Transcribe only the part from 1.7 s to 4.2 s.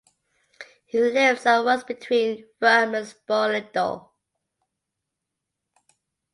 between Rome and Spoleto.